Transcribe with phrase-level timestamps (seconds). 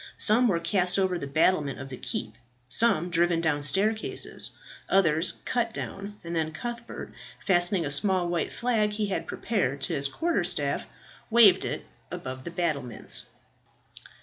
[0.17, 2.33] Some were cast over the battlement of the keep,
[2.67, 4.49] some driven down staircases,
[4.89, 7.13] others cut down, and then Cuthbert,
[7.45, 10.87] fastening a small white flag he had prepared to his quarter staff,
[11.29, 13.29] waved it above the battlements.